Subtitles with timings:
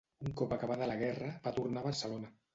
[0.27, 2.35] Un cop acabada la guerra, va tornar a Barcelona.